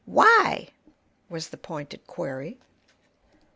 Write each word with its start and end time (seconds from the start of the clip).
"Why?" 0.07 0.69
was 1.29 1.49
the 1.49 1.57
pointed 1.57 2.07
query. 2.07 2.57